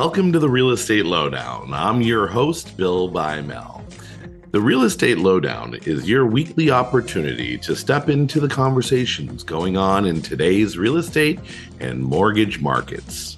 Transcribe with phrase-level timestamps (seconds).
[0.00, 1.74] Welcome to the Real Estate Lowdown.
[1.74, 3.82] I'm your host, Bill Bymel.
[4.52, 10.06] The Real Estate Lowdown is your weekly opportunity to step into the conversations going on
[10.06, 11.40] in today's real estate
[11.80, 13.36] and mortgage markets.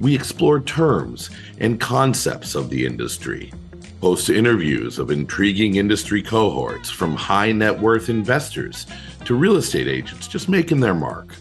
[0.00, 3.52] We explore terms and concepts of the industry,
[4.00, 8.86] host interviews of intriguing industry cohorts from high net worth investors
[9.26, 11.36] to real estate agents just making their mark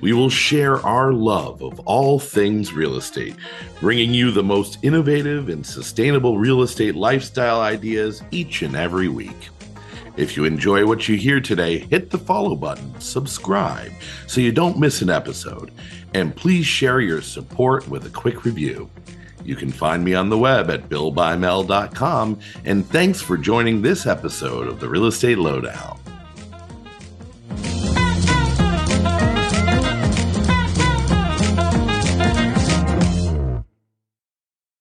[0.00, 3.34] we will share our love of all things real estate,
[3.80, 9.48] bringing you the most innovative and sustainable real estate lifestyle ideas each and every week.
[10.16, 13.92] If you enjoy what you hear today, hit the follow button, subscribe
[14.26, 15.70] so you don't miss an episode,
[16.14, 18.90] and please share your support with a quick review.
[19.44, 24.66] You can find me on the web at billbymel.com, and thanks for joining this episode
[24.68, 25.98] of the Real Estate Lowdown.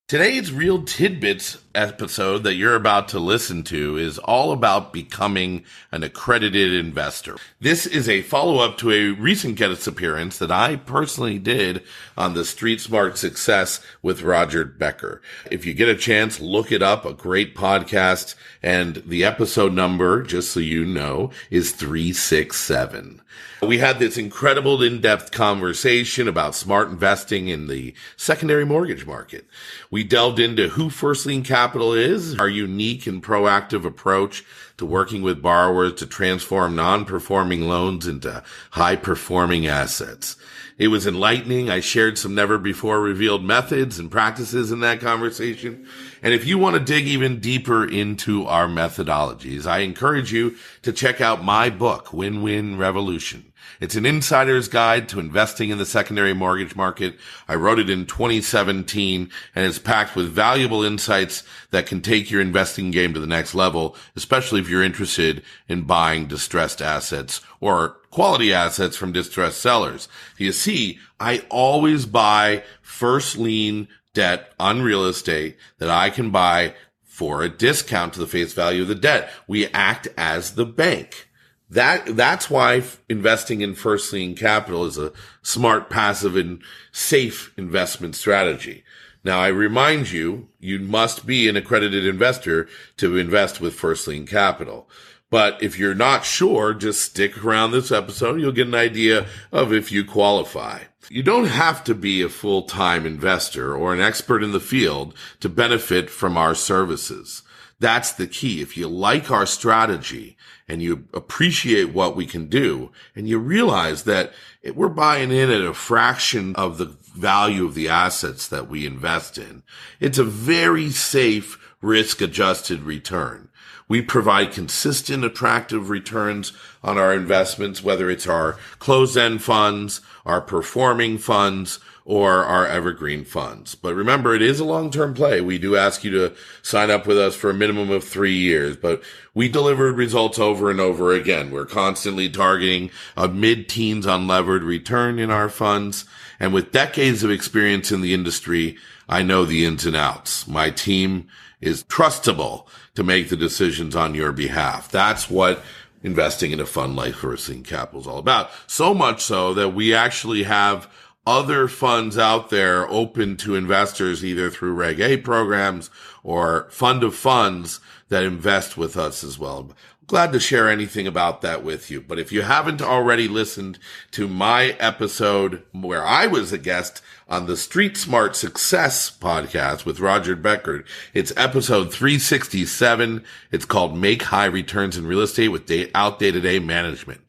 [0.08, 6.02] Today's Real Tidbits episode that you're about to listen to is all about becoming an
[6.02, 7.36] accredited investor.
[7.60, 11.84] This is a follow up to a recent guest appearance that I personally did
[12.18, 15.22] on the Street Smart Success with Roger Becker.
[15.52, 18.36] If you get a chance, look it up, a great podcast.
[18.64, 23.22] And the episode number, just so you know, is 367.
[23.62, 29.48] We had this incredible in-depth conversation about smart investing in the secondary mortgage market.
[29.92, 34.44] We delved into who First Lien Capital is, our unique and proactive approach
[34.78, 40.36] to working with borrowers to transform non-performing loans into high-performing assets.
[40.78, 41.72] It was enlightening.
[41.72, 45.88] I shared some never before revealed methods and practices in that conversation.
[46.22, 50.94] And if you want to dig even deeper into our methodologies, I encourage you to
[50.94, 53.47] check out my book, Win-Win Revolution.
[53.80, 57.16] It's an insider's guide to investing in the secondary mortgage market.
[57.48, 62.42] I wrote it in 2017 and it's packed with valuable insights that can take your
[62.42, 67.98] investing game to the next level, especially if you're interested in buying distressed assets or
[68.12, 70.08] quality assets from distressed sellers.
[70.38, 76.74] You see, I always buy first lien debt on real estate that I can buy
[77.18, 79.32] for a discount to the face value of the debt.
[79.48, 81.27] We act as the bank.
[81.70, 85.12] That, that's why investing in first lien capital is a
[85.42, 86.62] smart, passive, and
[86.92, 88.84] safe investment strategy.
[89.24, 94.26] Now, I remind you, you must be an accredited investor to invest with first lien
[94.26, 94.90] capital.
[95.30, 98.40] But if you're not sure, just stick around this episode.
[98.40, 100.84] You'll get an idea of if you qualify.
[101.10, 105.50] You don't have to be a full-time investor or an expert in the field to
[105.50, 107.44] benefit from our services.
[107.80, 108.62] That's the key.
[108.62, 110.36] If you like our strategy
[110.68, 114.34] and you appreciate what we can do and you realize that
[114.74, 119.38] we're buying in at a fraction of the value of the assets that we invest
[119.38, 119.64] in,
[120.00, 123.47] it's a very safe risk adjusted return.
[123.88, 126.54] We provide consistent, attractive returns
[126.84, 133.26] on our investments, whether it's our closed end funds, our performing funds, or our evergreen
[133.26, 133.76] funds.
[133.76, 135.42] But remember, it is a long-term play.
[135.42, 138.78] We do ask you to sign up with us for a minimum of three years,
[138.78, 139.04] but
[139.34, 141.52] we delivered results over and over again.
[141.52, 146.06] We're constantly targeting a mid-teens unlevered return in our funds.
[146.40, 148.78] And with decades of experience in the industry,
[149.10, 150.48] I know the ins and outs.
[150.48, 151.28] My team
[151.60, 152.68] is trustable
[152.98, 154.90] to make the decisions on your behalf.
[154.90, 155.62] That's what
[156.02, 158.50] investing in a fund like Lien Capital is all about.
[158.66, 160.92] So much so that we actually have
[161.24, 165.92] other funds out there open to investors either through Reg A programs
[166.24, 169.70] or fund of funds that invest with us as well.
[170.08, 172.00] Glad to share anything about that with you.
[172.00, 173.78] But if you haven't already listened
[174.12, 180.00] to my episode where I was a guest on the Street Smart Success podcast with
[180.00, 183.22] Roger Becker, it's episode 367.
[183.52, 187.20] It's called Make High Returns in Real Estate with Outdated A Management.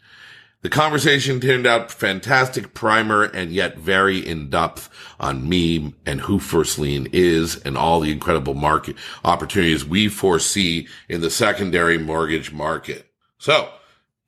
[0.60, 4.90] The conversation turned out fantastic primer and yet very in depth
[5.20, 10.88] on me and who First Lien is and all the incredible market opportunities we foresee
[11.08, 13.08] in the secondary mortgage market.
[13.38, 13.70] So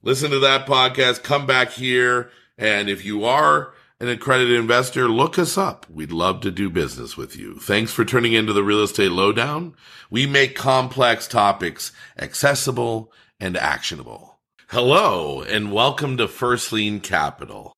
[0.03, 2.31] listen to that podcast, come back here.
[2.57, 5.85] And if you are an accredited investor, look us up.
[5.91, 7.59] We'd love to do business with you.
[7.59, 9.75] Thanks for turning into the real estate lowdown.
[10.11, 14.30] We make complex topics accessible and actionable.
[14.73, 17.77] Hello, and welcome to First Lien Capital.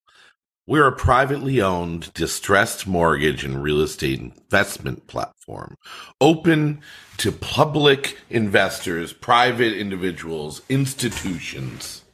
[0.67, 5.79] We're a privately owned distressed mortgage and real estate investment platform
[6.21, 6.83] open
[7.17, 12.05] to public investors, private individuals, institutions.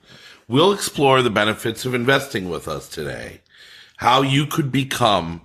[0.46, 3.40] We'll explore the benefits of investing with us today,
[3.96, 5.40] how you could become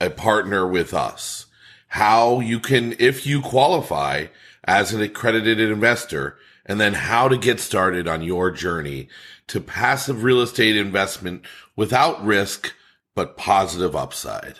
[0.00, 1.46] a partner with us,
[1.88, 4.26] how you can, if you qualify
[4.62, 9.08] as an accredited investor, and then how to get started on your journey
[9.46, 11.44] to passive real estate investment
[11.76, 12.74] without risk,
[13.14, 14.56] but positive upside.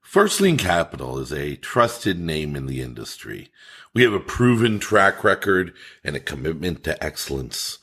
[0.00, 3.50] First Capital is a trusted name in the industry.
[3.92, 7.78] We have a proven track record and a commitment to excellence.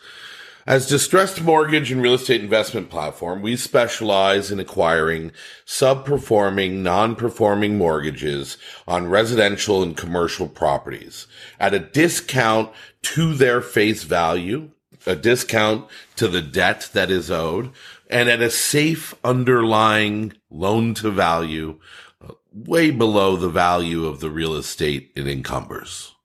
[0.68, 5.32] As distressed mortgage and real estate investment platform, we specialize in acquiring
[5.64, 8.58] sub-performing, non-performing mortgages
[8.88, 11.28] on residential and commercial properties
[11.60, 12.72] at a discount
[13.04, 14.72] to their face value,
[15.06, 17.72] a discount to the debt that is owed,
[18.10, 21.80] and at a safe underlying loan to value
[22.28, 26.16] uh, way below the value of the real estate it encumbers.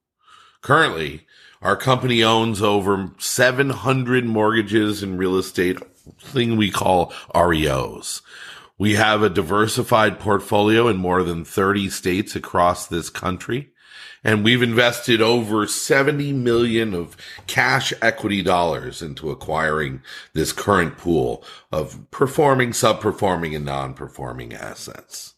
[0.63, 1.27] Currently,
[1.63, 5.79] our company owns over 700 mortgages and real estate,
[6.19, 8.23] thing we call REOs.
[8.79, 13.71] We have a diversified portfolio in more than 30 states across this country.
[14.23, 17.17] And we've invested over 70 million of
[17.47, 20.03] cash equity dollars into acquiring
[20.35, 25.35] this current pool of performing, sub-performing and non-performing assets.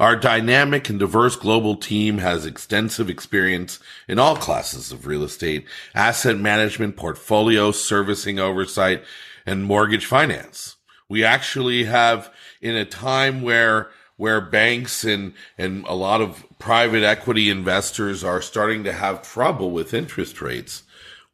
[0.00, 3.78] Our dynamic and diverse global team has extensive experience
[4.08, 9.04] in all classes of real estate, asset management, portfolio servicing oversight,
[9.46, 10.76] and mortgage finance.
[11.08, 17.02] We actually have in a time where where banks and and a lot of private
[17.02, 20.84] equity investors are starting to have trouble with interest rates.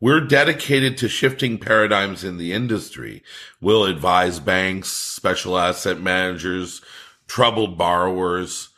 [0.01, 3.23] We're dedicated to shifting paradigms in the industry.
[3.61, 6.81] We'll advise banks, special asset managers,
[7.29, 8.71] troubled borrowers.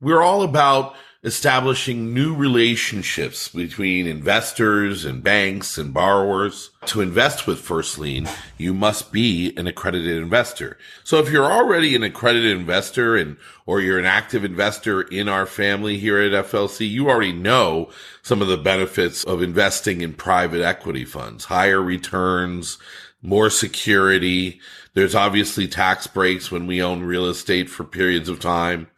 [0.00, 6.70] We're all about establishing new relationships between investors and banks and borrowers.
[6.86, 10.78] To invest with First Lien, you must be an accredited investor.
[11.02, 13.36] So if you're already an accredited investor and
[13.66, 17.90] or you're an active investor in our family here at FLC, you already know
[18.22, 22.78] some of the benefits of investing in private equity funds, higher returns,
[23.22, 24.60] more security.
[24.94, 28.88] There's obviously tax breaks when we own real estate for periods of time.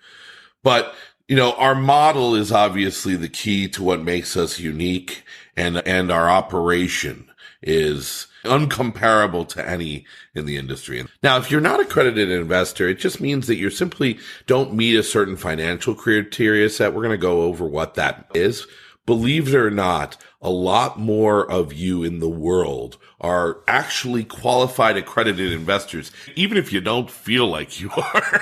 [0.62, 0.94] But,
[1.28, 5.24] you know, our model is obviously the key to what makes us unique
[5.56, 7.30] and, and our operation
[7.62, 11.06] is uncomparable to any in the industry.
[11.22, 14.96] Now, if you're not a accredited investor, it just means that you simply don't meet
[14.96, 16.94] a certain financial criteria set.
[16.94, 18.66] We're going to go over what that is.
[19.04, 24.96] Believe it or not, a lot more of you in the world are actually qualified
[24.96, 28.40] accredited investors, even if you don't feel like you are.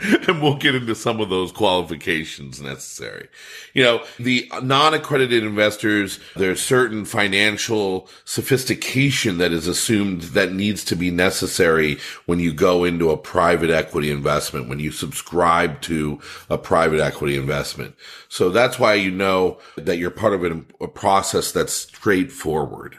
[0.28, 3.28] and we'll get into some of those qualifications necessary.
[3.72, 10.96] You know, the non-accredited investors, there's certain financial sophistication that is assumed that needs to
[10.96, 11.96] be necessary
[12.26, 16.20] when you go into a private equity investment, when you subscribe to
[16.50, 17.94] a private equity investment.
[18.28, 22.98] So that's why you know that you're part of a process that's straightforward.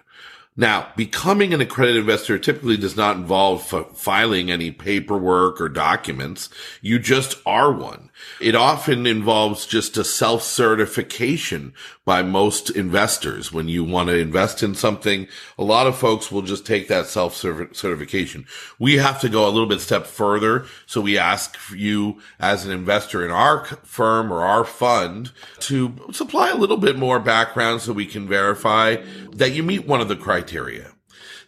[0.56, 6.50] Now, becoming an accredited investor typically does not involve f- filing any paperwork or documents.
[6.82, 8.09] You just are one.
[8.40, 11.74] It often involves just a self-certification
[12.06, 13.52] by most investors.
[13.52, 15.28] When you want to invest in something,
[15.58, 18.46] a lot of folks will just take that self-certification.
[18.80, 20.66] We have to go a little bit step further.
[20.86, 26.50] So we ask you as an investor in our firm or our fund to supply
[26.50, 28.98] a little bit more background so we can verify
[29.34, 30.94] that you meet one of the criteria.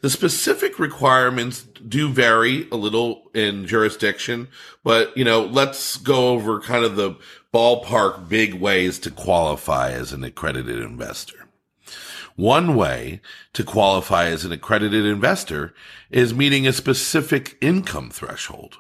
[0.01, 4.47] The specific requirements do vary a little in jurisdiction,
[4.83, 7.17] but you know, let's go over kind of the
[7.53, 11.47] ballpark big ways to qualify as an accredited investor.
[12.35, 13.21] One way
[13.53, 15.73] to qualify as an accredited investor
[16.09, 18.77] is meeting a specific income threshold.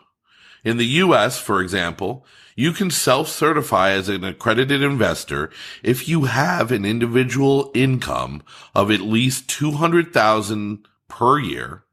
[0.63, 2.25] In the U.S., for example,
[2.55, 5.51] you can self-certify as an accredited investor
[5.83, 8.41] if you have an individual income
[8.73, 11.83] of at least 200,000 per year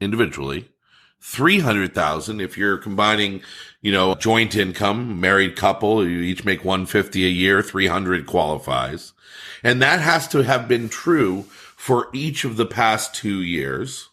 [0.00, 0.70] individually.
[1.20, 3.42] 300,000 if you're combining,
[3.82, 9.12] you know, joint income, married couple, you each make 150 a year, 300 qualifies.
[9.64, 11.42] And that has to have been true
[11.76, 14.10] for each of the past 2 years.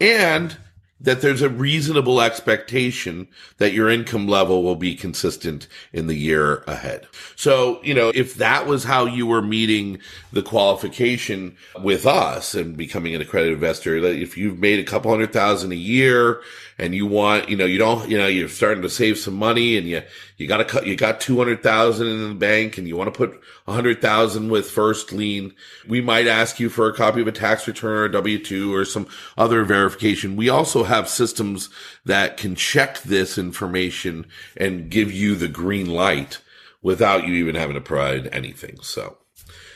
[0.00, 0.56] And
[1.00, 3.28] that there's a reasonable expectation
[3.58, 7.06] that your income level will be consistent in the year ahead.
[7.36, 10.00] So, you know, if that was how you were meeting
[10.32, 15.10] the qualification with us and becoming an accredited investor, that if you've made a couple
[15.10, 16.40] hundred thousand a year
[16.78, 19.76] and you want, you know, you don't, you know, you're starting to save some money
[19.76, 20.02] and you,
[20.38, 23.40] you got to cut, you got 200,000 in the bank and you want to put
[23.64, 25.52] 100,000 with first lien.
[25.86, 29.08] We might ask you for a copy of a tax return or W-2 or some
[29.36, 30.36] other verification.
[30.36, 31.68] We also have systems
[32.04, 34.26] that can check this information
[34.56, 36.40] and give you the green light
[36.82, 38.78] without you even having to provide anything.
[38.80, 39.18] So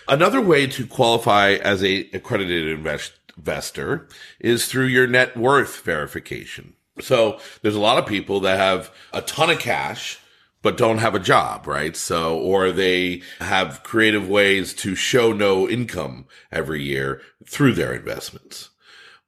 [0.06, 4.06] another way to qualify as a accredited invest- investor
[4.38, 6.74] is through your net worth verification.
[7.00, 10.20] So there's a lot of people that have a ton of cash
[10.62, 11.96] but don't have a job, right?
[11.96, 18.70] So, or they have creative ways to show no income every year through their investments.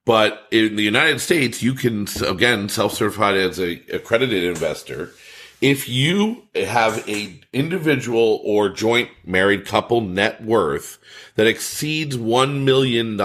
[0.07, 5.13] But in the United States, you can, again, self-certified as a accredited investor.
[5.61, 10.99] If you have a individual or joint married couple net worth
[11.37, 13.19] that exceeds $1 million,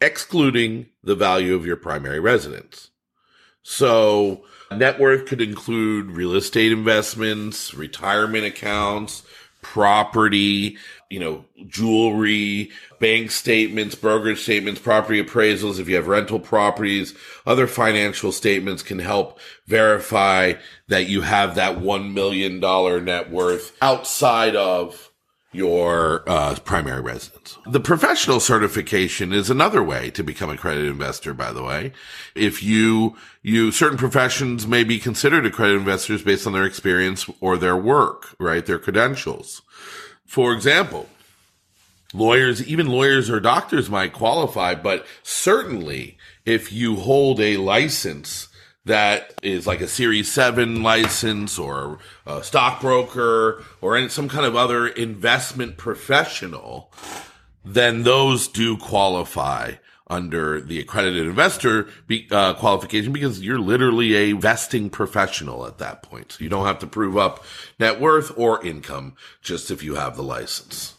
[0.00, 2.90] excluding the value of your primary residence.
[3.62, 4.44] So
[4.78, 9.22] net worth could include real estate investments, retirement accounts,
[9.62, 10.76] property,
[11.08, 15.78] you know, jewelry, bank statements, brokerage statements, property appraisals.
[15.78, 17.14] If you have rental properties,
[17.46, 20.54] other financial statements can help verify
[20.88, 22.60] that you have that $1 million
[23.04, 25.11] net worth outside of
[25.52, 27.58] your uh, primary residence.
[27.66, 31.92] The professional certification is another way to become a accredited investor, by the way.
[32.34, 37.56] If you, you, certain professions may be considered accredited investors based on their experience or
[37.56, 38.64] their work, right?
[38.64, 39.62] Their credentials.
[40.24, 41.08] For example,
[42.14, 46.16] lawyers, even lawyers or doctors might qualify, but certainly
[46.46, 48.48] if you hold a license
[48.84, 54.56] that is like a Series 7 license or a stockbroker or any, some kind of
[54.56, 56.92] other investment professional,
[57.64, 59.74] then those do qualify
[60.08, 66.02] under the accredited investor be, uh, qualification because you're literally a vesting professional at that
[66.02, 66.32] point.
[66.32, 67.44] So you don't have to prove up
[67.78, 70.94] net worth or income just if you have the license.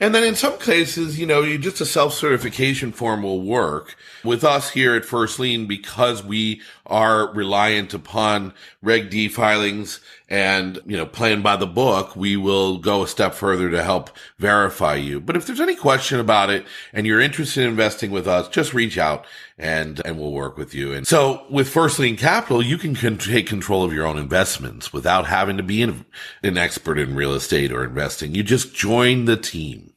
[0.00, 3.96] And then in some cases, you know, you just a self certification form will work
[4.24, 8.52] with us here at First Lien because we are reliant upon
[8.82, 12.14] Reg D filings and, you know, playing by the book.
[12.16, 15.20] We will go a step further to help verify you.
[15.20, 18.74] But if there's any question about it and you're interested in investing with us, just
[18.74, 19.26] reach out
[19.56, 20.92] and, and we'll work with you.
[20.92, 24.92] And so with First Lien Capital, you can con- take control of your own investments
[24.92, 26.04] without having to be an
[26.42, 28.34] expert in real estate or investing.
[28.34, 29.93] You just join the team.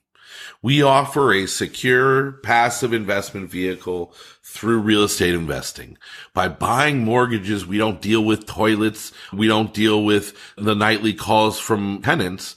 [0.62, 5.98] We offer a secure passive investment vehicle through real estate investing.
[6.34, 9.12] By buying mortgages, we don't deal with toilets.
[9.32, 12.56] We don't deal with the nightly calls from tenants.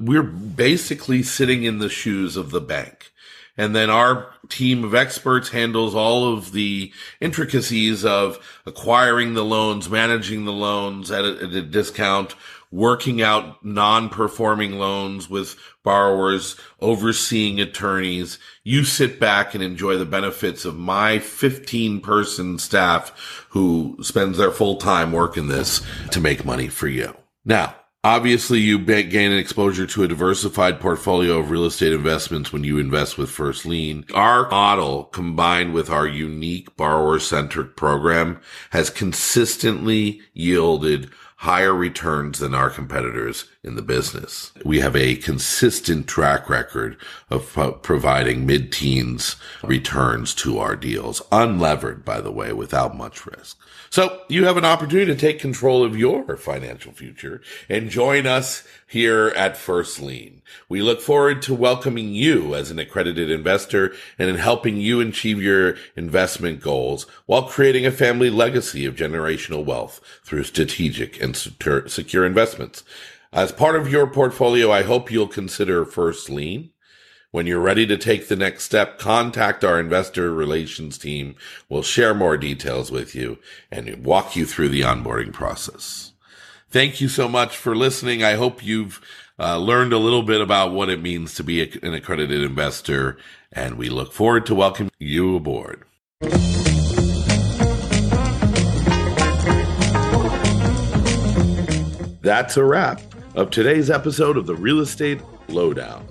[0.00, 3.12] We're basically sitting in the shoes of the bank.
[3.56, 6.90] And then our team of experts handles all of the
[7.20, 12.34] intricacies of acquiring the loans, managing the loans at a, at a discount,
[12.72, 18.38] working out non-performing loans with borrowers, overseeing attorneys.
[18.64, 24.50] You sit back and enjoy the benefits of my 15 person staff who spends their
[24.50, 27.14] full time working this to make money for you.
[27.44, 32.64] Now, Obviously, you gain an exposure to a diversified portfolio of real estate investments when
[32.64, 34.04] you invest with First Lien.
[34.12, 41.12] Our model, combined with our unique borrower centric program, has consistently yielded
[41.42, 44.50] higher returns than our competitors in the business.
[44.64, 46.96] We have a consistent track record
[47.30, 53.56] of pro- providing mid-teens returns to our deals, unlevered, by the way, without much risk.
[53.88, 58.66] So you have an opportunity to take control of your financial future and join us
[58.88, 60.42] here at First Lien.
[60.68, 65.40] We look forward to welcoming you as an accredited investor and in helping you achieve
[65.40, 72.26] your investment goals while creating a family legacy of generational wealth through strategic and secure
[72.26, 72.82] investments.
[73.34, 76.68] As part of your portfolio, I hope you'll consider First Lien
[77.30, 81.34] when you're ready to take the next step, contact our investor relations team.
[81.66, 83.38] We'll share more details with you
[83.70, 86.12] and walk you through the onboarding process.
[86.68, 88.22] Thank you so much for listening.
[88.22, 89.00] I hope you've
[89.38, 93.16] uh, learned a little bit about what it means to be a, an accredited investor,
[93.50, 95.84] and we look forward to welcoming you aboard.
[102.20, 106.06] That's a wrap of today's episode of the Real Estate Lowdown.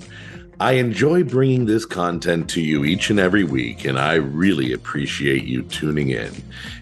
[0.60, 5.44] I enjoy bringing this content to you each and every week, and I really appreciate
[5.44, 6.32] you tuning in.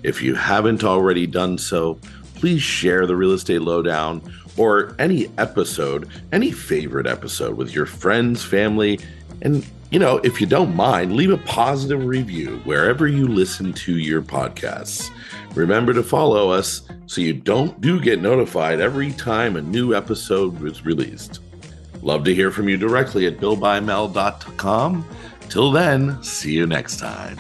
[0.04, 2.00] If you haven't already done so,
[2.36, 4.22] please share the Real Estate Lowdown
[4.58, 9.00] or any episode, any favorite episode with your friends, family,
[9.42, 13.98] and you know, if you don't mind, leave a positive review wherever you listen to
[13.98, 15.10] your podcasts.
[15.56, 20.64] Remember to follow us so you don't do get notified every time a new episode
[20.64, 21.40] is released.
[22.02, 25.06] Love to hear from you directly at billbymel.com.
[25.50, 27.38] Till then, see you next time.